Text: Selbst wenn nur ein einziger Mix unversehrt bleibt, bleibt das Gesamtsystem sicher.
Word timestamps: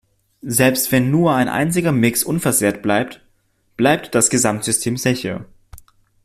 Selbst 0.41 0.91
wenn 0.91 1.11
nur 1.11 1.35
ein 1.35 1.47
einziger 1.47 1.91
Mix 1.91 2.23
unversehrt 2.23 2.81
bleibt, 2.81 3.21
bleibt 3.77 4.15
das 4.15 4.31
Gesamtsystem 4.31 4.97
sicher. 4.97 5.45